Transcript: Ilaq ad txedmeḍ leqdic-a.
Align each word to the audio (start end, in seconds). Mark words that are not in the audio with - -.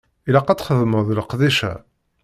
Ilaq 0.27 0.47
ad 0.49 0.59
txedmeḍ 0.59 1.07
leqdic-a. 1.17 1.73